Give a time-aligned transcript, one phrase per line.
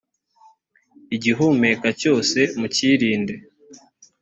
[1.15, 3.35] igihumeka cyose mukirinde.